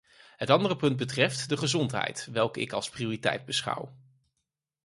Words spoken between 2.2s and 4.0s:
welke ik als prioriteit beschouw.